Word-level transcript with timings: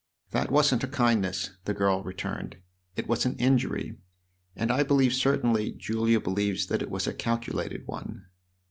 "That 0.31 0.49
wasn't 0.49 0.83
a 0.83 0.87
kindness," 0.87 1.51
the 1.65 1.75
girl 1.75 2.01
returned; 2.01 2.57
"it 2.95 3.07
was 3.07 3.23
an 3.27 3.35
injury, 3.37 3.97
and 4.55 4.71
I 4.71 4.81
believe 4.81 5.13
certainly 5.13 5.73
Julia 5.73 6.19
believes 6.19 6.65
that 6.69 6.81
it 6.81 6.89
was 6.89 7.05
a 7.05 7.13
calculated 7.13 7.85
one. 7.85 8.25